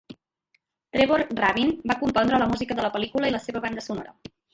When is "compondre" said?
1.99-2.39